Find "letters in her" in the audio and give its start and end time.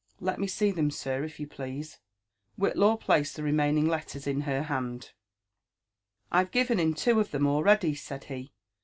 3.87-4.63